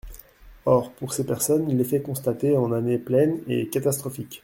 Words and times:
Or, 0.65 0.91
pour 0.93 1.13
ces 1.13 1.23
personnes, 1.27 1.77
l’effet 1.77 2.01
constaté 2.01 2.57
en 2.57 2.71
année 2.71 2.97
pleine 2.97 3.39
est 3.47 3.69
catastrophique. 3.71 4.39